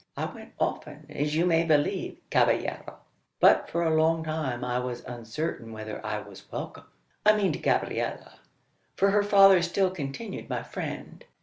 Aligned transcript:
I 0.17 0.25
went 0.25 0.53
often, 0.57 1.05
as 1.11 1.35
you 1.35 1.45
may 1.45 1.63
believe, 1.63 2.17
cavallero; 2.31 3.01
but 3.39 3.69
for 3.69 3.83
a 3.83 3.93
long 4.01 4.23
time 4.23 4.65
I 4.65 4.79
was 4.79 5.05
uncertain 5.05 5.71
whether 5.71 6.03
I 6.03 6.19
was 6.21 6.51
welcome 6.51 6.85
I 7.23 7.37
mean 7.37 7.51
to 7.51 7.59
Gabriella: 7.59 8.39
for 8.95 9.11
her 9.11 9.21
father 9.21 9.61
still 9.61 9.91
continued 9.91 10.49
my 10.49 10.63
friend. 10.63 11.23